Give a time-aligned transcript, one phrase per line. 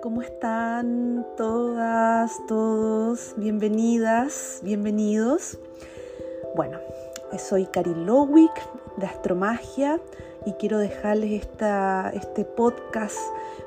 [0.00, 3.34] ¿cómo están todas, todos?
[3.36, 5.58] Bienvenidas, bienvenidos.
[6.56, 6.78] Bueno,
[7.38, 8.52] soy Karin Lowick
[8.96, 10.00] de Astromagia
[10.46, 11.42] y quiero dejarles
[12.14, 13.16] este podcast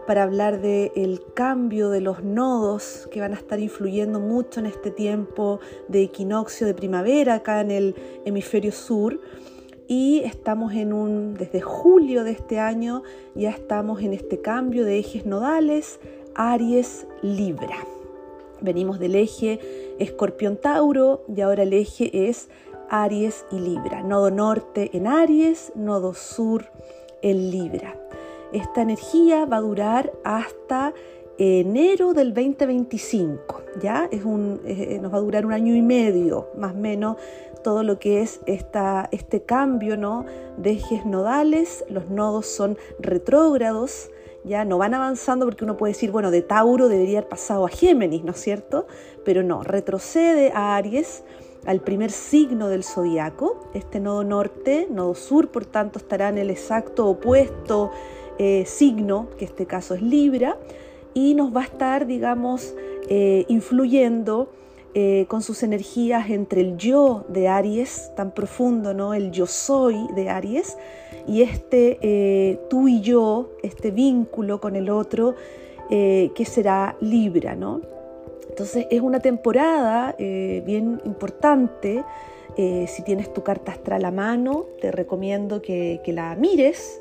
[0.05, 4.65] para hablar del el cambio de los nodos que van a estar influyendo mucho en
[4.65, 9.19] este tiempo de equinoccio de primavera acá en el hemisferio sur
[9.87, 13.03] y estamos en un, desde julio de este año
[13.35, 15.99] ya estamos en este cambio de ejes nodales
[16.37, 17.75] Aries Libra.
[18.61, 19.59] Venimos del eje
[19.99, 22.49] Escorpión Tauro y ahora el eje es
[22.89, 24.03] Aries y Libra.
[24.03, 26.65] Nodo norte en Aries, nodo sur
[27.21, 27.95] en Libra.
[28.53, 30.93] Esta energía va a durar hasta
[31.39, 34.07] enero del 2025, ¿ya?
[34.11, 37.17] Es un, eh, nos va a durar un año y medio, más o menos,
[37.63, 40.25] todo lo que es esta, este cambio ¿no?
[40.57, 41.83] de ejes nodales.
[41.89, 44.09] Los nodos son retrógrados,
[44.47, 47.69] ya no van avanzando porque uno puede decir, bueno, de Tauro debería haber pasado a
[47.69, 48.87] Géminis, ¿no es cierto?
[49.23, 51.23] Pero no, retrocede a Aries,
[51.65, 53.69] al primer signo del zodiaco.
[53.73, 57.91] Este nodo norte, nodo sur, por tanto, estará en el exacto opuesto
[58.39, 60.57] eh, signo, que este caso es Libra,
[61.13, 62.73] y nos va a estar, digamos,
[63.09, 64.51] eh, influyendo
[64.93, 69.13] eh, con sus energías entre el yo de Aries, tan profundo, ¿no?
[69.13, 70.77] El yo soy de Aries,
[71.27, 75.35] y este eh, tú y yo, este vínculo con el otro,
[75.89, 77.81] eh, que será Libra, ¿no?
[78.49, 82.03] Entonces es una temporada bien importante.
[82.55, 86.99] si tienes tu carta astral a mano, te recomiendo que, que la mires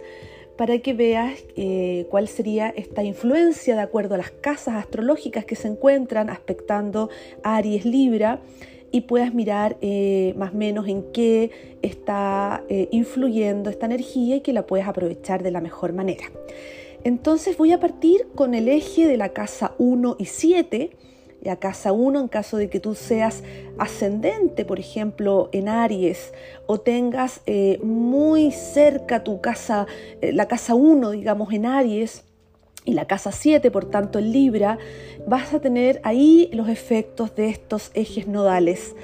[0.57, 5.55] para que veas eh, cuál sería esta influencia de acuerdo a las casas astrológicas que
[5.55, 7.11] se encuentran aspectando
[7.43, 8.41] Aries Libra
[8.93, 11.51] y puedas mirar eh, más o menos en qué
[11.83, 16.25] está eh, influyendo esta energía y que la puedes aprovechar de la mejor manera.
[17.05, 20.91] Entonces voy a partir con el eje de la casa 1 y 7
[21.51, 23.45] a casa 1 en caso de que tú seas
[23.79, 26.33] ascendente, por ejemplo, en Aries,
[26.67, 29.87] o tengas eh, muy cerca tu casa,
[30.21, 32.25] la casa 1, digamos, en Aries,
[32.87, 34.79] y la casa 7, por tanto, en Libra,
[35.27, 38.95] vas a tener ahí los efectos de estos ejes nodales.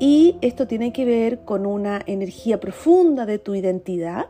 [0.00, 4.26] Y esto tiene que ver con una energía profunda de tu identidad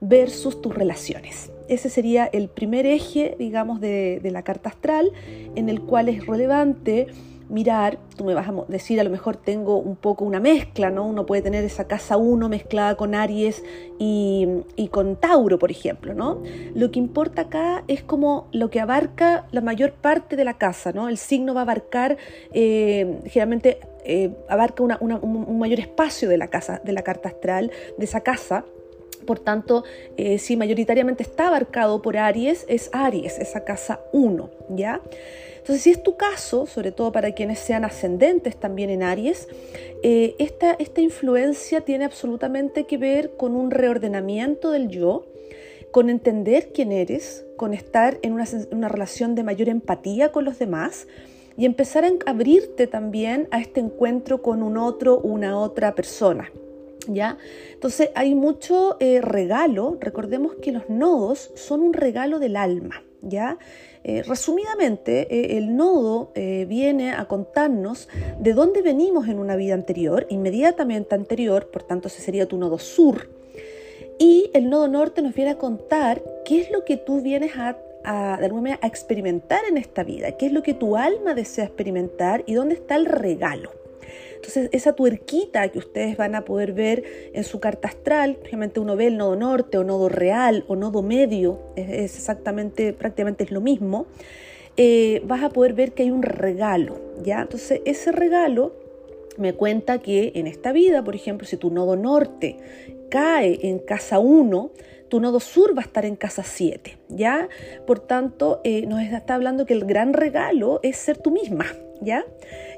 [0.00, 1.50] versus tus relaciones.
[1.68, 5.10] Ese sería el primer eje, digamos, de, la carta astral,
[5.56, 7.06] en el cual es relevante
[7.54, 11.06] mirar, tú me vas a decir, a lo mejor tengo un poco una mezcla, ¿no?
[11.06, 13.62] Uno puede tener esa casa 1 mezclada con Aries
[13.98, 16.42] y, con Tauro, por ejemplo, ¿no?
[16.74, 20.92] Lo que importa acá es como lo que abarca la mayor parte de la casa,
[20.92, 21.08] ¿no?
[21.08, 22.16] El signo va a abarcar,
[22.52, 28.04] eh, generalmente eh, abarca un mayor espacio de la casa, de la carta astral, de
[28.04, 28.64] esa casa,
[29.24, 29.84] por tanto,
[30.16, 35.00] eh, si mayoritariamente está abarcado por Aries, es Aries, esa casa 1, ¿ya?
[35.64, 39.48] Entonces, si es tu caso, sobre todo para quienes sean ascendentes también en Aries,
[40.02, 45.24] eh, esta, esta influencia tiene absolutamente que ver con un reordenamiento del yo,
[45.90, 50.58] con entender quién eres, con estar en una, una relación de mayor empatía con los
[50.58, 51.06] demás,
[51.56, 56.52] y empezar a abrirte también a este encuentro con un otro, una otra persona.
[57.08, 57.38] ¿Ya?
[57.72, 63.58] Entonces hay mucho eh, regalo, recordemos que los nodos son un regalo del alma, ¿ya?
[64.02, 68.08] Eh, resumidamente, eh, el nodo viene a contarnos
[68.38, 72.78] de dónde venimos en una vida anterior, inmediatamente anterior, por tanto ese sería tu nodo
[72.78, 73.28] sur,
[74.18, 77.78] y el nodo norte nos viene a contar qué es lo que tú vienes a,
[78.04, 81.64] a, de alguna a experimentar en esta vida, qué es lo que tu alma desea
[81.64, 83.83] experimentar y dónde está el regalo.
[84.44, 88.94] Entonces, esa tuerquita que ustedes van a poder ver en su carta astral, obviamente uno
[88.94, 93.62] ve el nodo norte o nodo real o nodo medio, es, exactamente, prácticamente es lo
[93.62, 94.06] mismo,
[94.76, 97.40] eh, vas a poder ver que hay un regalo, ¿ya?
[97.40, 98.74] Entonces, ese regalo
[99.38, 102.58] me cuenta que en esta vida, por ejemplo, si tu nodo norte
[103.08, 104.72] cae en casa 1,
[105.14, 107.48] tu nodo sur va a estar en casa 7, ¿ya?
[107.86, 111.66] Por tanto, eh, nos está hablando que el gran regalo es ser tú misma,
[112.00, 112.24] ¿ya?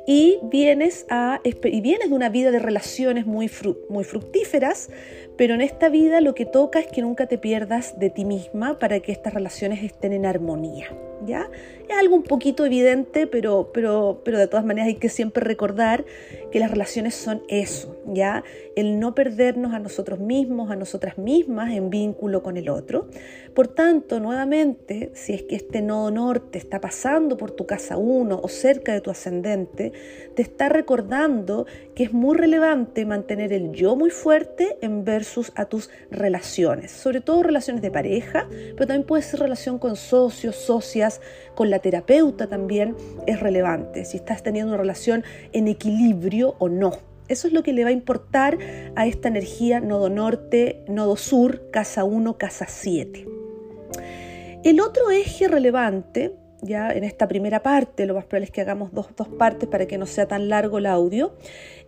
[0.07, 3.51] Y vienes, a, y vienes de una vida de relaciones muy,
[3.89, 4.91] muy fructíferas,
[5.39, 8.79] pero en esta vida lo que toca es que nunca te pierdas de ti misma
[8.79, 10.95] para que estas relaciones estén en armonía.
[11.25, 11.49] ¿Ya?
[11.89, 16.05] Es algo un poquito evidente, pero, pero, pero de todas maneras hay que siempre recordar
[16.51, 18.45] que las relaciones son eso, ¿ya?
[18.75, 23.09] El no perdernos a nosotros mismos, a nosotras mismas en vínculo con el otro.
[23.55, 28.41] Por tanto, nuevamente, si es que este nodo norte está pasando por tu casa 1
[28.43, 29.93] o cerca de tu ascendente,
[30.35, 35.67] te está recordando que es muy relevante mantener el yo muy fuerte en versus a
[35.67, 41.06] tus relaciones, sobre todo relaciones de pareja, pero también puede ser relación con socios, socias,
[41.55, 46.93] con la terapeuta también es relevante, si estás teniendo una relación en equilibrio o no.
[47.29, 48.57] Eso es lo que le va a importar
[48.95, 53.27] a esta energía nodo norte, nodo sur, casa 1, casa 7.
[54.63, 58.93] El otro eje relevante ya en esta primera parte, lo más probable es que hagamos
[58.93, 59.09] dos,
[59.39, 61.35] partes para que no sea tan largo el audio,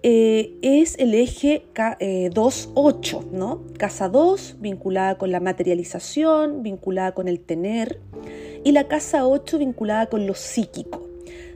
[0.03, 3.65] eh, es el eje 2-8, eh, ¿no?
[3.79, 8.01] Casa 2, vinculada con la materialización, vinculada con el tener,
[8.65, 11.09] y la casa 8 vinculada con lo psíquico.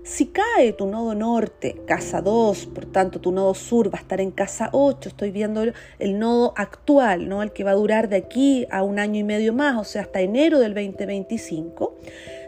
[0.05, 4.21] Si cae tu nodo norte, casa 2, por tanto tu nodo sur va a estar
[4.21, 7.41] en casa 8, estoy viendo el nodo actual, ¿no?
[7.41, 10.03] el que va a durar de aquí a un año y medio más, o sea,
[10.03, 11.95] hasta enero del 2025,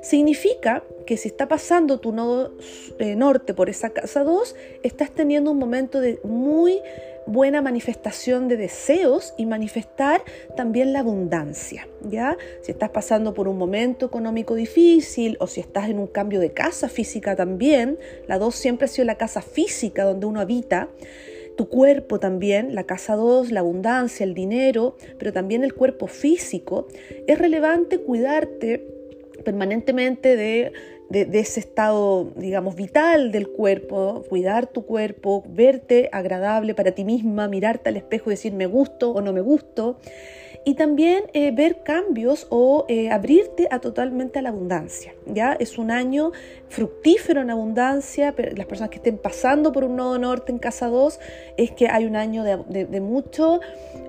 [0.04, 2.56] significa que si está pasando tu nodo
[2.98, 6.80] eh, norte por esa casa 2, estás teniendo un momento de muy
[7.26, 10.22] buena manifestación de deseos y manifestar
[10.56, 12.36] también la abundancia, ¿ya?
[12.60, 16.52] Si estás pasando por un momento económico difícil o si estás en un cambio de
[16.52, 20.90] casa física también, la 2 siempre ha sido la casa física donde uno habita,
[21.56, 26.88] tu cuerpo también, la casa 2, la abundancia, el dinero, pero también el cuerpo físico,
[27.26, 28.93] es relevante cuidarte
[29.44, 30.72] permanentemente de
[31.08, 37.48] de, ese estado, digamos, vital del cuerpo, cuidar tu cuerpo, verte agradable para ti misma,
[37.48, 39.98] mirarte al espejo y decir me gusto o no me gusto
[40.64, 45.14] y también eh, ver cambios o eh, abrirte a totalmente a la abundancia.
[45.26, 45.52] ¿ya?
[45.58, 46.32] Es un año
[46.68, 50.88] fructífero en abundancia, pero las personas que estén pasando por un nodo norte en casa
[50.88, 51.20] 2
[51.56, 53.60] es que hay un año de, mucho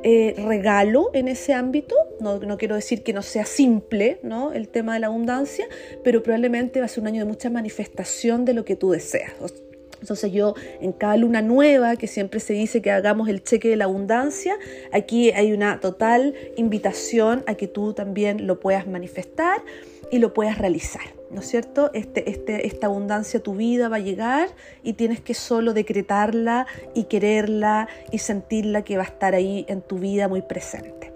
[0.03, 1.95] eh, regalo en ese ámbito.
[2.19, 4.53] No, no, quiero decir que no sea simple ¿no?
[4.53, 5.65] el tema de la abundancia,
[6.03, 9.33] pero probablemente va a ser un año de mucha manifestación de lo que tú deseas.
[10.05, 13.75] Entonces yo en cada luna nueva, que siempre se dice que hagamos el cheque de
[13.75, 14.55] la abundancia,
[14.91, 19.63] aquí hay una total invitación a que tú también lo puedas manifestar
[20.11, 21.89] y lo puedas realizar, ¿no es cierto?
[21.95, 24.49] Este, este, esta abundancia tu vida va a llegar
[24.83, 29.81] y tienes que solo decretarla y quererla y sentirla que va a estar ahí en
[29.81, 31.15] tu vida muy presente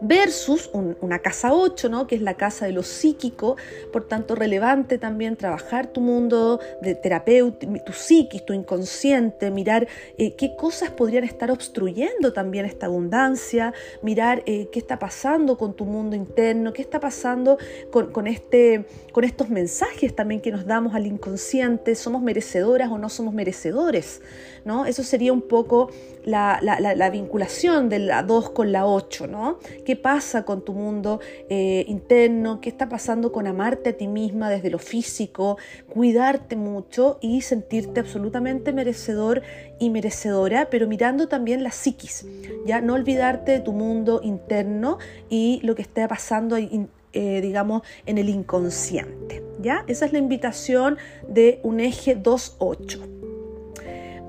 [0.00, 2.06] versus una casa 8, ¿no?
[2.06, 3.56] que es la casa de lo psíquico,
[3.92, 10.34] por tanto relevante también trabajar tu mundo de terapeuta, tu psiquis, tu inconsciente, mirar eh,
[10.34, 15.84] qué cosas podrían estar obstruyendo también esta abundancia, mirar eh, qué está pasando con tu
[15.84, 17.58] mundo interno, qué está pasando
[17.90, 23.08] con, este, con estos mensajes también que nos damos al inconsciente, somos merecedoras o no
[23.08, 24.20] somos merecedores.
[24.64, 24.84] ¿no?
[24.84, 25.90] Eso sería un poco
[26.24, 29.58] la, la vinculación de la 2 con la 8, ¿no?
[29.84, 34.50] Qué pasa con tu mundo eh, interno, qué está pasando con amarte a ti misma
[34.50, 35.58] desde lo físico,
[35.88, 39.42] cuidarte mucho y sentirte absolutamente merecedor
[39.78, 42.26] y merecedora, pero mirando también la psiquis,
[42.66, 44.98] ya no olvidarte de tu mundo interno
[45.28, 49.42] y lo que está pasando eh, digamos, en el inconsciente.
[49.60, 49.84] ¿ya?
[49.86, 53.17] Esa es la invitación de un eje 2.8.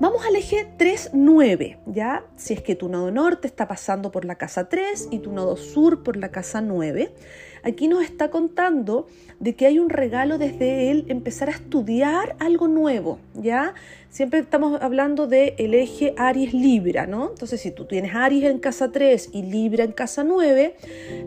[0.00, 2.24] Vamos al eje 3-9, ¿ya?
[2.34, 5.58] Si es que tu nodo norte está pasando por la casa 3 y tu nodo
[5.58, 7.12] sur por la casa 9,
[7.64, 9.08] aquí nos está contando
[9.40, 13.74] de que hay un regalo desde él empezar a estudiar algo nuevo, ¿ya?
[14.08, 17.28] Siempre estamos hablando del el eje Aries-Libra, ¿no?
[17.28, 20.76] Entonces, si tú tienes Aries en casa 3 y Libra en casa 9,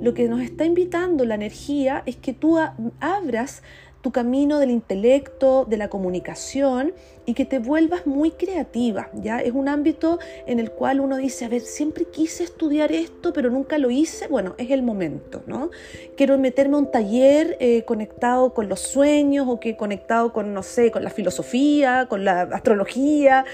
[0.01, 2.57] lo que nos está invitando la energía es que tú
[2.99, 3.61] abras
[4.03, 6.93] tu camino del intelecto, de la comunicación
[7.25, 9.39] y que te vuelvas muy creativa, ¿ya?
[9.39, 13.49] Es un ámbito en el cual uno dice, a ver, siempre quise estudiar esto, pero
[13.49, 15.71] nunca lo hice, bueno, es el momento, ¿no?
[16.17, 20.63] Quiero meterme a un taller eh, conectado con los sueños o que conectado con, no
[20.63, 23.45] sé, con la filosofía, con la astrología,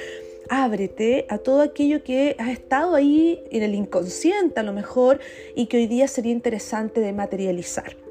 [0.49, 5.19] ábrete a todo aquello que ha estado ahí en el inconsciente a lo mejor
[5.55, 8.08] y que hoy día sería interesante de materializar.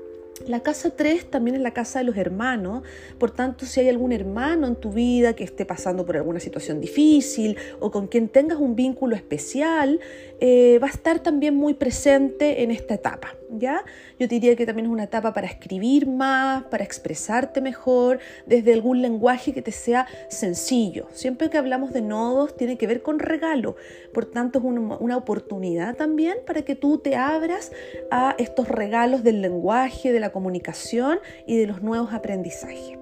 [0.48, 2.82] La casa 3 también es la casa de los hermanos,
[3.18, 6.80] por tanto si hay algún hermano en tu vida que esté pasando por alguna situación
[6.80, 10.00] difícil o con quien tengas un vínculo especial,
[10.40, 13.38] eh, va a estar también muy presente en esta etapa.
[13.50, 13.84] ¿Ya?
[14.18, 19.02] Yo diría que también es una etapa para escribir más, para expresarte mejor, desde algún
[19.02, 21.08] lenguaje que te sea sencillo.
[21.12, 23.76] Siempre que hablamos de nodos tiene que ver con regalo,
[24.12, 27.72] por tanto es una, oportunidad también para que tú te abras
[28.10, 32.98] a estos regalos del lenguaje, de la comunicación y de los nuevos aprendizajes.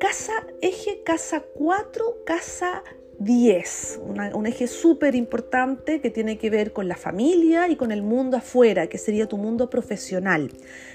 [0.00, 2.82] Casa, eje, casa 4, casa
[3.18, 4.00] 10,
[4.34, 8.36] un eje súper importante que tiene que ver con la familia y con el mundo
[8.36, 10.50] afuera, que sería tu mundo profesional.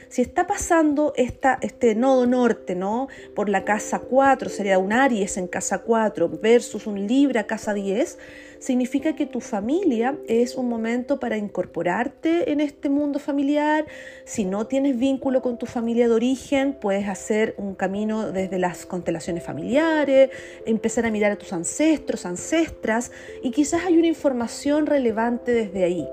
[0.07, 3.07] Si está pasando esta, este nodo norte, ¿no?
[3.33, 8.19] Por la casa 4, sería un Aries en casa 4 versus un Libra casa 10,
[8.61, 13.85] significa que tu familia es un momento para incorporarte en este mundo familiar.
[14.23, 18.85] Si no tienes vínculo con tu familia de origen, puedes hacer un camino desde las
[18.85, 20.29] constelaciones familiares,
[20.65, 26.07] empezar a mirar a tus ancestros, ancestras, y quizás hay una información relevante desde ahí.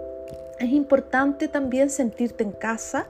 [0.59, 3.07] Es importante también sentirte en casa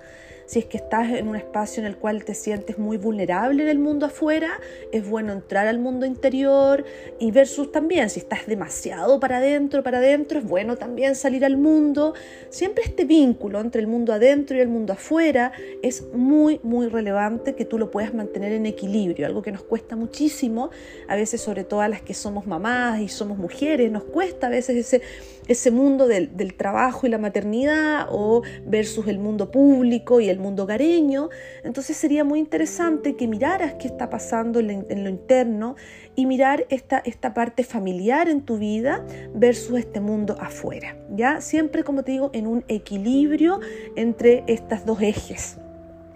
[0.48, 3.68] si es que estás en un espacio en el cual te sientes muy vulnerable en
[3.68, 4.58] el mundo afuera,
[4.92, 6.86] es bueno entrar al mundo interior
[7.18, 11.58] y versus también si estás demasiado para adentro, para adentro, es bueno también salir al
[11.58, 12.14] mundo.
[12.48, 15.52] Siempre este vínculo entre el mundo adentro y el mundo afuera
[15.82, 19.96] es muy, muy relevante que tú lo puedas mantener en equilibrio, algo que nos cuesta
[19.96, 20.70] muchísimo,
[21.08, 24.50] a veces sobre todo a las que somos mamás y somos mujeres, nos cuesta a
[24.50, 25.02] veces ese,
[25.48, 30.38] ese mundo del, del trabajo y la maternidad o versus el mundo público y el
[30.38, 31.30] mundo hogareño.
[31.64, 35.76] Entonces sería muy interesante que miraras qué está pasando en lo interno
[36.14, 40.96] y mirar esta, esta parte familiar en tu vida versus este mundo afuera.
[41.14, 41.40] ¿ya?
[41.40, 43.60] Siempre, como te digo, en un equilibrio
[43.96, 45.58] entre estas dos ejes.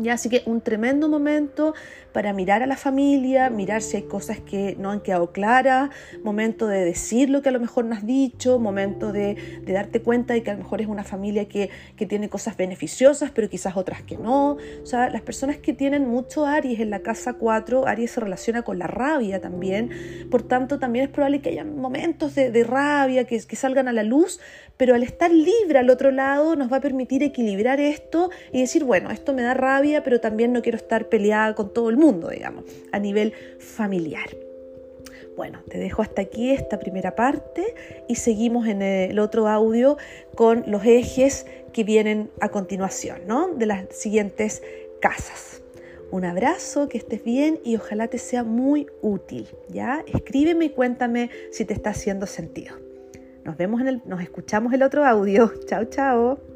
[0.03, 0.15] ¿Ya?
[0.15, 1.75] Así que un tremendo momento
[2.13, 5.91] para mirar a la familia, mirar si hay cosas que no han quedado claras,
[6.23, 10.35] momento de decir lo que a lo mejor no has dicho, momento de, darte cuenta
[10.35, 13.77] de que a lo mejor es una familia que, que, tiene cosas beneficiosas, pero quizás
[13.77, 14.59] otras que no.
[14.83, 18.63] O sea, las personas que tienen mucho Aries en la casa 4, Aries se relaciona
[18.63, 19.91] con la rabia también,
[20.31, 23.93] por tanto también es probable que haya momentos de, de rabia que, que salgan a
[23.93, 24.41] la luz,
[24.77, 28.85] pero al estar libre al otro lado nos va a permitir equilibrar esto y decir,
[28.85, 32.29] bueno, esto me da rabia, pero también no quiero estar peleada con todo el mundo,
[32.29, 34.31] digamos, a nivel familiar.
[35.37, 37.75] Bueno, te dejo hasta aquí esta primera parte
[38.09, 39.97] y seguimos en el otro audio
[40.35, 43.49] con los ejes que vienen a continuación, ¿no?
[43.49, 44.63] De las siguientes
[45.01, 45.63] casas.
[46.11, 50.05] Un abrazo, que estés bien y ojalá te sea muy útil, ¿ya?
[50.07, 52.77] Escríbeme y cuéntame si te está haciendo sentido.
[53.45, 55.51] Nos vemos en el, nos escuchamos el otro audio.
[55.67, 56.52] Chao, chao.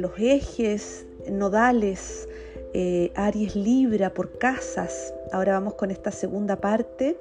[0.00, 2.28] Los ejes nodales,
[2.74, 5.12] eh, Aries Libra por casas.
[5.32, 7.18] Ahora vamos con esta segunda parte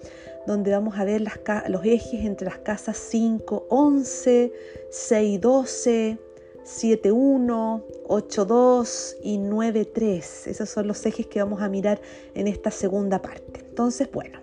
[0.48, 4.54] donde vamos a ver las, los ejes entre las casas 5, 11,
[4.90, 6.18] 6, 12,
[6.64, 10.48] 7.1, 8.2 y 9.3.
[10.48, 12.02] Esos son los ejes que vamos a mirar
[12.34, 13.62] en esta segunda parte.
[13.68, 14.40] Entonces, bueno,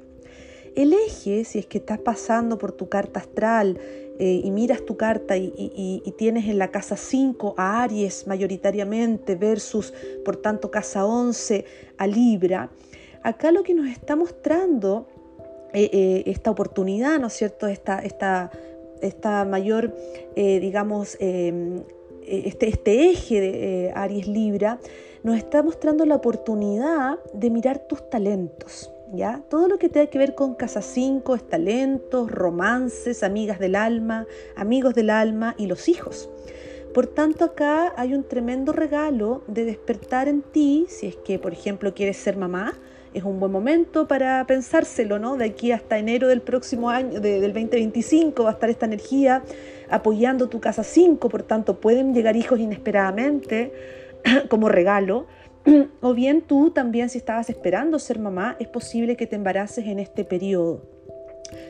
[0.75, 3.79] el eje, si es que estás pasando por tu carta astral
[4.21, 9.95] eh, y miras tu carta y, tienes en la casa 5 a Aries mayoritariamente versus,
[10.25, 11.65] por tanto, casa 11
[11.97, 12.71] a Libra,
[13.23, 15.07] acá lo que nos está mostrando
[15.73, 17.69] eh, eh, esta oportunidad, ¿no es cierto?
[17.69, 18.51] Esta, esta,
[19.01, 19.95] esta mayor,
[20.35, 24.81] digamos, este, este, eje de Aries Libra
[25.23, 28.91] nos está mostrando la oportunidad de mirar tus talentos.
[29.13, 29.43] ¿Ya?
[29.49, 34.27] Todo lo que tenga que ver con Casa 5 es talentos, romances, amigas del alma,
[34.55, 36.29] amigos del alma y los hijos.
[36.93, 41.53] Por tanto, acá hay un tremendo regalo de despertar en ti, si es que, por
[41.53, 42.75] ejemplo, quieres ser mamá,
[43.15, 45.37] es un buen momento para pensárselo, ¿no?
[45.37, 49.43] De aquí hasta enero del próximo año, del 2025, va a estar esta energía
[49.89, 53.73] apoyando tu casa 5, por tanto pueden llegar hijos inesperadamente
[54.49, 55.27] como regalo.
[56.01, 59.99] O bien tú también, si estabas esperando ser mamá, es posible que te embaraces en
[59.99, 60.83] este periodo.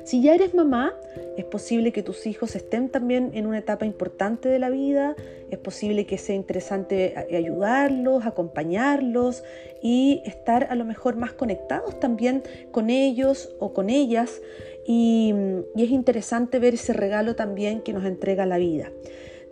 [0.05, 0.93] Si ya eres mamá,
[1.37, 5.15] es posible que tus hijos estén también en una etapa importante de la vida,
[5.51, 9.45] es posible que sea interesante ayudarlos, acompañarlos
[9.83, 14.41] y estar a lo mejor más conectados también con ellos o con ellas
[14.85, 15.35] y,
[15.77, 18.91] es interesante ver ese regalo también que nos entrega la vida.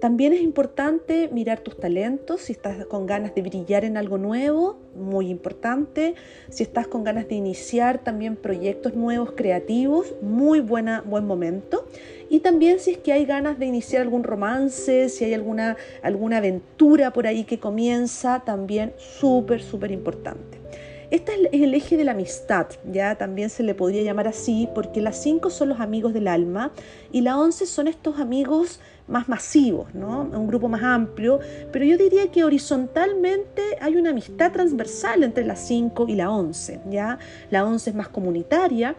[0.01, 4.79] También es importante mirar tus talentos, si estás con ganas de brillar en algo nuevo,
[4.95, 6.15] muy importante.
[6.51, 11.87] Si estás con ganas de iniciar también proyectos nuevos, creativos, muy buena, buen momento.
[12.29, 16.39] Y también si es que hay ganas de iniciar algún romance, si hay alguna, alguna
[16.39, 20.66] aventura por ahí que comienza, también súper, súper importante.
[21.11, 25.01] Este es el eje de la amistad, ya también se le podría llamar así, porque
[25.01, 26.73] las 5 son los amigos del alma
[27.13, 30.23] y la 11 son estos amigos más masivos, ¿no?
[30.23, 31.39] un grupo más amplio,
[31.71, 36.81] pero yo diría que horizontalmente hay una amistad transversal entre las 5 y la 11,
[36.91, 37.19] ¿ya?
[37.51, 38.97] La 11 es más comunitaria,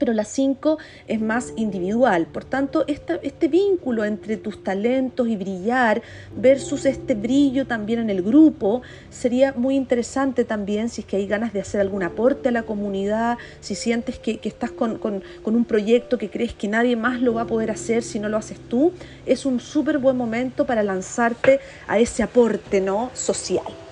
[0.00, 2.26] pero la 5 es más individual.
[2.26, 6.02] Por tanto, este vínculo entre tus talentos y brillar
[6.34, 11.26] versus este brillo también en el grupo sería muy interesante también si es que hay
[11.26, 14.98] ganas de hacer algún aporte a la comunidad, si sientes que, estás con,
[15.44, 18.38] un proyecto que crees que nadie más lo va a poder hacer si no lo
[18.38, 18.92] haces tú,
[19.26, 23.10] es un súper buen momento para lanzarte a ese aporte ¿no?
[23.12, 23.89] social.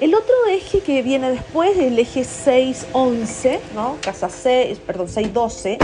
[0.00, 3.96] El otro eje que viene después es el eje 611, ¿no?
[4.04, 5.76] Casa 6, perdón, 612.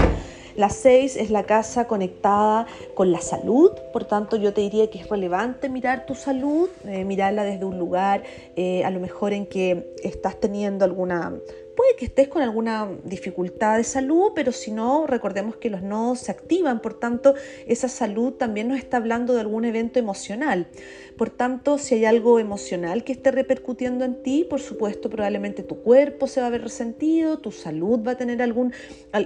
[0.55, 5.01] La 6 es la casa conectada con la salud, por tanto yo te diría que
[5.01, 8.23] es relevante mirar tu salud, eh, mirarla desde un lugar
[8.55, 11.35] eh, a lo mejor en que estás teniendo alguna
[11.77, 16.21] Puede que estés con alguna dificultad de salud, pero si no, recordemos que los nodos
[16.21, 17.35] se activan, por tanto,
[17.67, 20.69] esa salud también nos está hablando de algún evento emocional.
[21.17, 25.83] Por tanto, si hay algo emocional que esté repercutiendo en ti, por supuesto, probablemente tu
[25.83, 28.73] cuerpo se va a ver resentido, tu salud va a tener algún,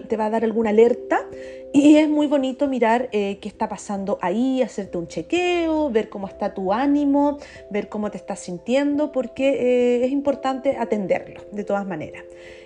[0.09, 1.27] te va a dar alguna alerta
[1.73, 6.27] y es muy bonito mirar eh, qué está pasando ahí, hacerte un chequeo, ver cómo
[6.27, 7.39] está tu ánimo,
[7.71, 12.25] ver cómo te estás sintiendo, porque eh, es importante atenderlo de todas maneras.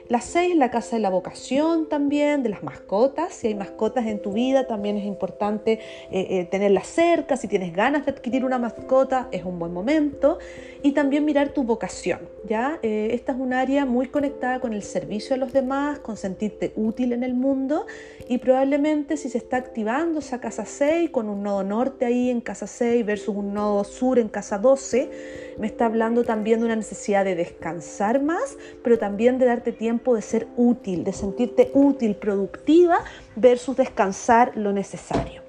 [0.08, 3.34] La 6, la casa de la vocación también, de las mascotas.
[3.34, 5.80] Si hay mascotas en tu vida, también es importante
[6.10, 7.36] eh, eh, tenerlas cerca.
[7.36, 10.38] Si tienes ganas de adquirir una mascota, es un buen momento.
[10.82, 12.20] Y también mirar tu vocación.
[12.48, 12.78] ¿ya?
[12.82, 16.72] Eh, esta es un área muy conectada con el servicio a los demás, con sentirte
[16.76, 17.86] útil en el mundo.
[18.28, 22.40] Y probablemente si se está activando esa casa 6 con un nodo norte ahí en
[22.40, 25.10] casa 6 versus un nodo sur en casa 12,
[25.58, 29.91] me está hablando también de una necesidad de descansar más, pero también de darte tiempo
[29.98, 33.00] de ser útil, de sentirte útil, productiva,
[33.36, 35.42] versus descansar lo necesario.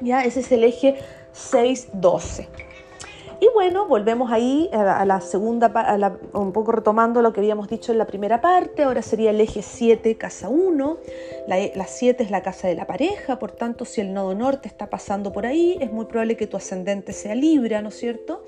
[0.00, 0.24] ¿Ya?
[0.24, 0.96] Ese es el eje
[1.34, 2.48] 6-12.
[3.42, 7.90] Y bueno, volvemos ahí a la, segunda, a un poco retomando lo que habíamos dicho
[7.90, 10.98] en la primera parte, ahora sería el eje 7, casa 1.
[11.48, 14.90] La, 7 es la casa de la pareja, por tanto, si el nodo norte está
[14.90, 18.44] pasando por ahí, es muy probable que tu ascendente sea Libra, ¿no es cierto?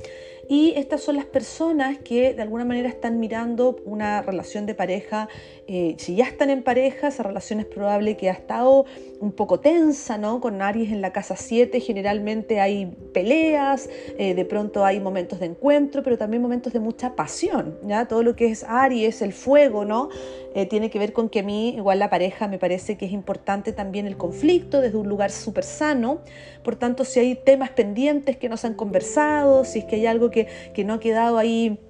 [0.48, 5.28] Y estas son las personas que de alguna manera están mirando una relación de pareja.
[5.66, 8.84] Eh, si ya están en pareja, esa relación es probable que ha estado
[9.20, 10.40] un poco tensa, ¿no?
[10.40, 15.46] Con Aries en la casa 7 generalmente hay peleas, eh, de pronto hay momentos de
[15.46, 18.06] encuentro, pero también momentos de mucha pasión, ¿ya?
[18.06, 20.10] Todo lo que es Aries, el fuego, ¿no?
[20.54, 23.12] Eh, tiene que ver con que a mí, igual la pareja, me parece que es
[23.12, 26.20] importante también el conflicto desde un lugar súper sano.
[26.62, 30.06] Por tanto, si hay temas pendientes que no se han conversado, si es que hay
[30.06, 31.80] algo que, que no ha quedado ahí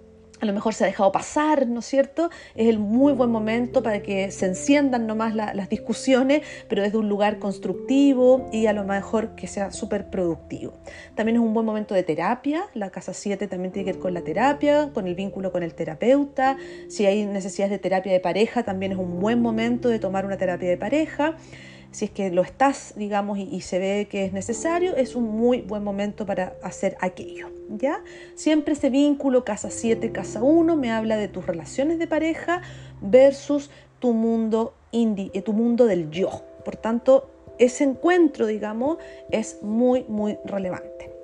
[0.45, 2.31] a lo mejor se ha dejado pasar, ¿no es cierto?
[2.55, 7.09] Es el muy buen momento para que se enciendan nomás las discusiones, pero desde un
[7.09, 10.75] lugar constructivo y a lo mejor que sea súper productivo.
[11.15, 14.13] También es un buen momento de terapia, la casa 7 también tiene que ver con
[14.13, 16.59] la terapia, con el vínculo con el terapeuta.
[16.89, 20.37] Si hay necesidades de terapia de pareja, también es un buen momento de tomar una
[20.37, 21.37] terapia de pareja
[21.95, 25.61] si es que lo estás, digamos, y, se ve que es necesario, es un muy
[25.61, 28.03] buen momento para hacer aquello, ¿ya?
[28.35, 32.63] Siempre ese vínculo casa 7, casa 1 me habla de tus relaciones de pareja
[33.01, 36.43] versus tu mundo indie, eh, tu mundo del yo.
[36.65, 38.99] Por tanto, ese encuentro, digamos,
[39.31, 41.15] es muy, muy relevante.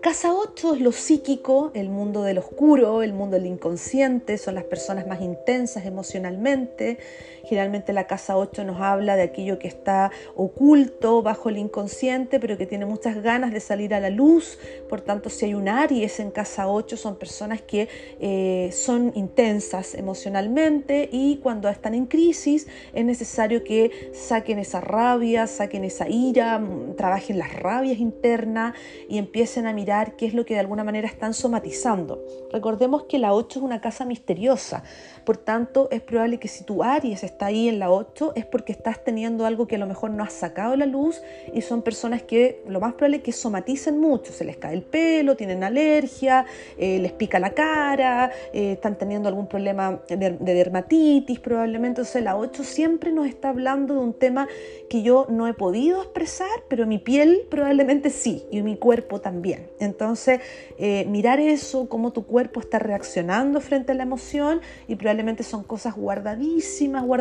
[0.00, 4.64] Casa 8 es lo psíquico, el mundo del oscuro, el mundo del inconsciente, son las
[4.64, 6.96] personas más intensas emocionalmente.
[7.44, 12.56] Generalmente la casa 8 nos habla de aquello que está oculto bajo el inconsciente, pero
[12.56, 14.58] que tiene muchas ganas de salir a la luz.
[14.88, 17.88] Por tanto, si hay un Aries en casa 8, son personas que
[18.20, 25.46] eh, son intensas emocionalmente y cuando están en crisis es necesario que saquen esa rabia,
[25.46, 28.74] saquen esa ira, mm, trabajen las rabias internas
[29.08, 32.24] y empiecen a mirar qué es lo que de alguna manera están somatizando.
[32.52, 34.82] Recordemos que la 8 es una casa misteriosa,
[35.24, 38.72] por tanto es probable que si tu Aries está ahí en la 8 es porque
[38.72, 41.22] estás teniendo algo que a lo mejor no has sacado la luz
[41.54, 44.82] y son personas que lo más probable es que somaticen mucho, se les cae el
[44.82, 46.46] pelo, tienen alergia,
[46.78, 52.22] eh, les pica la cara, eh, están teniendo algún problema de, de dermatitis probablemente, entonces
[52.22, 54.48] la 8 siempre nos está hablando de un tema
[54.88, 59.68] que yo no he podido expresar, pero mi piel probablemente sí y mi cuerpo también.
[59.78, 60.40] Entonces,
[60.78, 65.62] eh, mirar eso, cómo tu cuerpo está reaccionando frente a la emoción y probablemente son
[65.62, 67.19] cosas guardadísimas, guardadísimas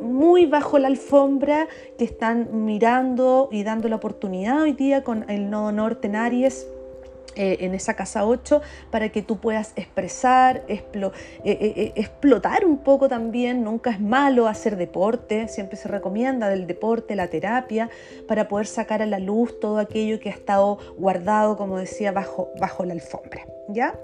[0.00, 5.50] muy bajo la alfombra que están mirando y dando la oportunidad hoy día con el
[5.50, 6.66] nodo norte en Aries
[7.34, 10.84] eh, en esa casa 8 para que tú puedas expresar, eh,
[11.44, 13.64] eh, explotar un poco también.
[13.64, 17.88] Nunca es malo hacer deporte, siempre se recomienda del deporte, la terapia,
[18.28, 22.50] para poder sacar a la luz todo aquello que ha estado guardado, como decía, bajo,
[22.60, 23.46] bajo la alfombra.
[23.68, 23.98] ¿Ya?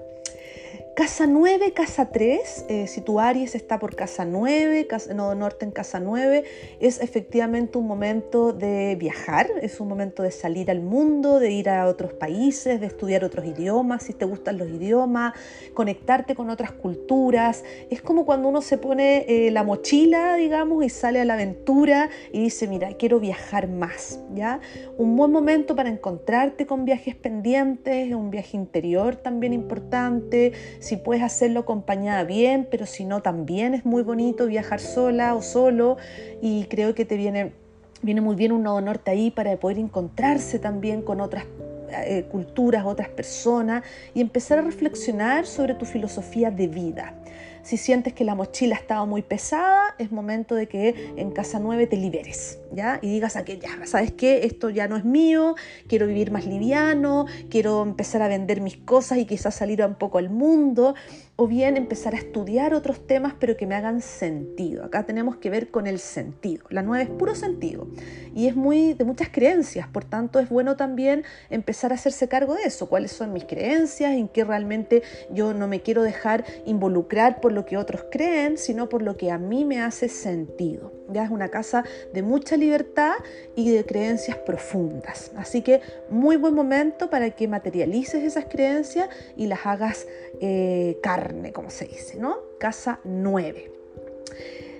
[0.99, 5.71] Casa 9, casa 3, eh, si tu Aries está por casa 9, casa, norte en
[5.71, 6.43] casa 9,
[6.81, 11.69] es efectivamente un momento de viajar, es un momento de salir al mundo, de ir
[11.69, 15.35] a otros países, de estudiar otros idiomas, si te gustan los idiomas,
[15.73, 17.63] conectarte con otras culturas.
[17.89, 22.09] Es como cuando uno se pone eh, la mochila, digamos, y sale a la aventura
[22.33, 24.59] y dice, mira, quiero viajar más, ¿ya?
[24.97, 30.51] Un buen momento para encontrarte con viajes pendientes, un viaje interior también importante
[30.89, 35.43] si puedes hacerlo acompañada bien, pero si no también es muy bonito viajar sola o
[35.43, 35.97] solo
[36.41, 37.53] y creo que te viene,
[38.01, 41.45] viene muy bien un nodo norte ahí para poder encontrarse también con otras
[41.91, 43.83] eh, culturas, otras personas
[44.15, 47.13] y empezar a reflexionar sobre tu filosofía de vida.
[47.63, 51.59] Si sientes que la mochila ha estado muy pesada, es momento de que en casa
[51.59, 52.99] 9 te liberes, ¿ya?
[53.01, 54.45] Y digas a que ya, ¿sabes qué?
[54.45, 55.55] Esto ya no es mío,
[55.87, 60.17] quiero vivir más liviano, quiero empezar a vender mis cosas y quizás salir un poco
[60.17, 60.95] al mundo
[61.39, 64.83] o bien empezar a estudiar otros temas pero que me hagan sentido.
[64.83, 66.65] Acá tenemos que ver con el sentido.
[66.69, 67.87] La 9 es puro sentido
[68.35, 72.55] y es muy de muchas creencias, por tanto es bueno también empezar a hacerse cargo
[72.55, 77.39] de eso, cuáles son mis creencias, en qué realmente yo no me quiero dejar involucrar
[77.39, 80.98] por lo que otros creen, sino por lo que a mí me hace sentido.
[81.11, 83.13] Ya es una casa de mucha libertad
[83.55, 85.31] y de creencias profundas.
[85.35, 90.07] Así que muy buen momento para que materialices esas creencias y las hagas
[90.41, 92.37] eh, carne, como se dice, ¿no?
[92.59, 93.71] Casa 9.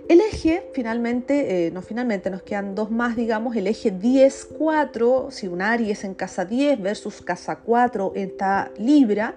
[0.09, 5.47] El eje, finalmente, eh, no finalmente, nos quedan dos más, digamos, el eje 10-4, si
[5.47, 9.35] un Aries en casa 10 versus casa 4 está Libra,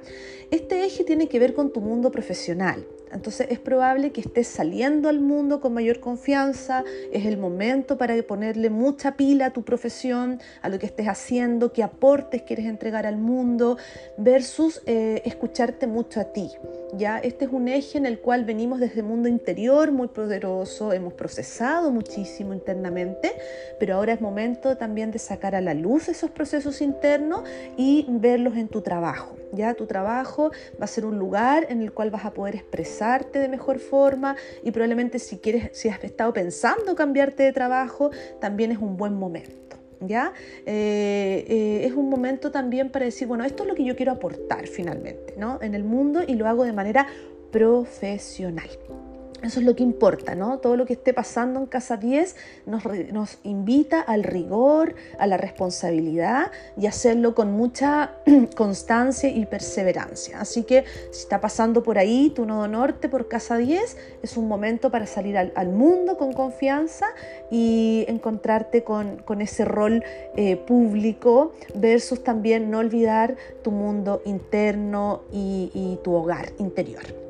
[0.50, 2.86] este eje tiene que ver con tu mundo profesional.
[3.12, 8.20] Entonces es probable que estés saliendo al mundo con mayor confianza, es el momento para
[8.22, 13.06] ponerle mucha pila a tu profesión, a lo que estés haciendo, qué aportes quieres entregar
[13.06, 13.76] al mundo,
[14.16, 16.50] versus eh, escucharte mucho a ti.
[16.92, 17.18] ¿Ya?
[17.18, 21.14] Este es un eje en el cual venimos desde el mundo interior muy poderoso, hemos
[21.14, 23.32] procesado muchísimo internamente,
[23.78, 27.42] pero ahora es momento también de sacar a la luz esos procesos internos
[27.76, 29.36] y verlos en tu trabajo.
[29.52, 30.50] Ya tu trabajo
[30.80, 34.36] va a ser un lugar en el cual vas a poder expresarte de mejor forma
[34.62, 39.14] y probablemente si quieres, si has estado pensando cambiarte de trabajo, también es un buen
[39.14, 39.71] momento.
[40.06, 40.32] ¿Ya?
[40.66, 44.12] Eh, eh, es un momento también para decir, bueno, esto es lo que yo quiero
[44.12, 45.60] aportar finalmente, ¿no?
[45.62, 47.06] En el mundo y lo hago de manera
[47.50, 48.68] profesional.
[49.42, 50.58] Eso es lo que importa, ¿no?
[50.58, 55.36] Todo lo que esté pasando en Casa 10 nos, nos, invita al rigor, a la
[55.36, 58.12] responsabilidad y hacerlo con mucha
[58.56, 60.40] constancia y perseverancia.
[60.40, 64.46] Así que si está pasando por ahí tu nodo norte por Casa 10, es un
[64.46, 67.06] momento para salir al, mundo con confianza
[67.50, 70.04] y encontrarte con, con ese rol
[70.36, 77.21] eh, público versus también no olvidar tu mundo interno y, y tu hogar interior.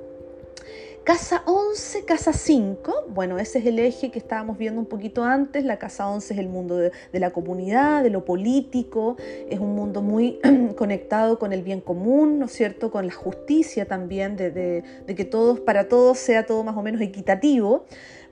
[1.04, 5.64] Casa 11, casa 5, bueno, ese es el eje que estábamos viendo un poquito antes.
[5.64, 9.16] La casa 11 es el mundo de, la comunidad, de lo político,
[9.50, 10.38] es un mundo muy
[10.76, 12.92] conectado con el bien común, ¿no es cierto?
[12.92, 17.00] Con la justicia también, de, de que todos, para todos sea todo más o menos
[17.00, 17.84] equitativo.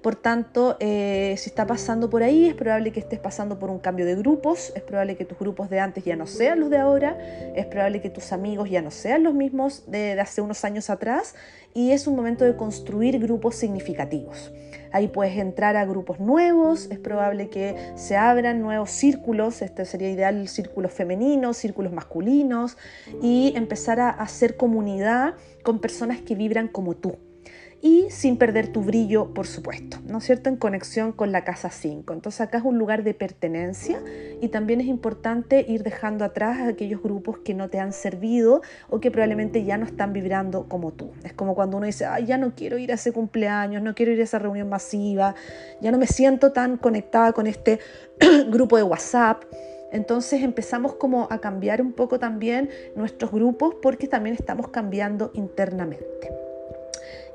[0.02, 3.78] Por tanto, eh, si está pasando por ahí, es probable que estés pasando por un
[3.78, 6.78] cambio de grupos, es probable que tus grupos de antes ya no sean los de
[6.78, 7.18] ahora,
[7.54, 11.34] es probable que tus amigos ya no sean los mismos de, hace unos años atrás
[11.74, 14.50] y es un momento de construir grupos significativos.
[14.90, 20.10] Ahí puedes entrar a grupos nuevos, es probable que se abran nuevos círculos, este sería
[20.10, 22.78] ideal círculos femeninos, círculos masculinos
[23.22, 27.18] y empezar a hacer comunidad con personas que vibran como tú
[27.82, 30.50] y sin perder tu brillo, por supuesto, ¿no es cierto?
[30.50, 32.12] En conexión con la casa 5.
[32.12, 34.02] Entonces acá es un lugar de pertenencia
[34.40, 39.00] y también es importante ir dejando atrás aquellos grupos que no te han servido o
[39.00, 41.12] que probablemente ya no están vibrando como tú.
[41.24, 44.12] Es como cuando uno dice, Ay, ya no quiero ir a ese cumpleaños, no quiero
[44.12, 45.34] ir a esa reunión masiva,
[45.80, 47.78] ya no me siento tan conectada con este
[48.50, 49.44] grupo de WhatsApp.
[49.92, 56.39] Entonces empezamos como a cambiar un poco también nuestros grupos porque también estamos cambiando internamente.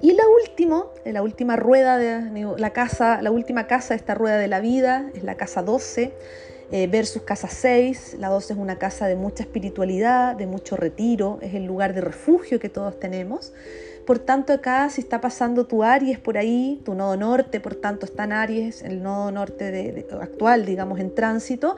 [0.05, 4.37] Y la última, la última rueda de la casa, la última casa de esta rueda
[4.37, 6.13] de la vida es la casa 12
[6.71, 8.17] eh, versus casa 6.
[8.19, 12.01] La 12 es una casa de mucha espiritualidad, de mucho retiro, es el lugar de
[12.01, 13.51] refugio que todos tenemos.
[14.05, 18.05] Por tanto, acá si está pasando tu Aries por ahí, tu nodo norte, por tanto
[18.05, 21.77] está en Aries, el nodo norte actual, digamos, en tránsito,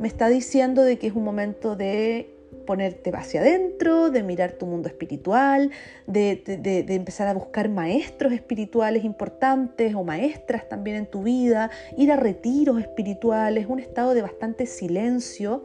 [0.00, 4.66] me está diciendo de que es un momento de ponerte hacia adentro, de mirar tu
[4.66, 5.70] mundo espiritual,
[6.06, 6.42] de,
[6.88, 12.80] empezar a buscar maestros espirituales importantes o maestras también en tu vida, ir a retiros
[12.80, 15.64] espirituales, un estado de bastante silencio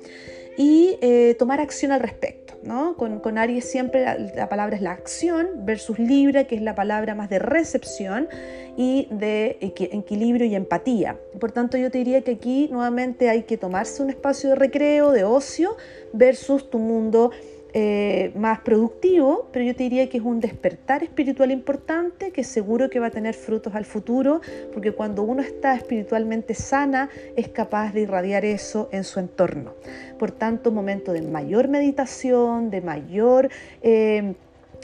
[0.58, 2.44] y eh, tomar acción al respecto.
[2.65, 2.95] ¿No?
[2.97, 4.04] Con, Aries siempre
[4.36, 8.28] la, palabra es la acción versus Libra, que es la palabra más de recepción
[8.75, 11.17] y de equilibrio y empatía.
[11.39, 15.12] Por tanto, yo te diría que aquí nuevamente hay que tomarse un espacio de recreo,
[15.12, 15.78] de ocio,
[16.13, 17.32] versus tu mundo
[17.78, 22.90] eh, más productivo, pero yo te diría que es un despertar espiritual importante que seguro
[22.90, 24.40] que va a tener frutos al futuro,
[24.72, 29.74] porque cuando uno está espiritualmente sana es capaz de irradiar eso en su entorno.
[30.18, 33.50] Por tanto, momento de mayor meditación, de mayor...
[33.82, 34.36] Eh,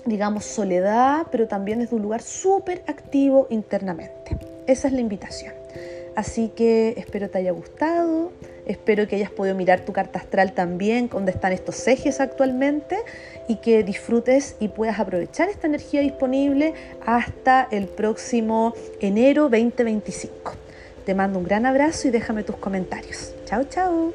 [0.04, 4.36] digamos, soledad, pero también desde un lugar súper activo internamente.
[4.66, 5.54] Esa es la invitación.
[6.16, 8.32] Así que espero te haya gustado,
[8.72, 12.98] espero que hayas podido mirar tu carta astral también, donde están estos ejes actualmente,
[13.48, 16.74] y que disfrutes y puedas aprovechar esta energía disponible
[17.06, 20.54] hasta el próximo enero 2025.
[21.06, 23.34] Te mando un gran abrazo y déjame tus comentarios.
[23.46, 24.14] Chao, chao.